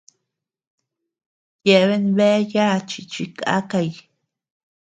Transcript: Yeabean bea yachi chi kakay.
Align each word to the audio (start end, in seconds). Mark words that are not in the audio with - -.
Yeabean 1.67 2.05
bea 2.17 2.39
yachi 2.53 3.01
chi 3.11 3.25
kakay. 3.39 3.89